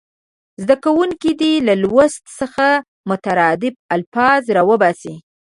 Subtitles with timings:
[0.61, 2.67] زده کوونکي دې له لوست څخه
[3.09, 5.15] مترادف الفاظ راوباسي.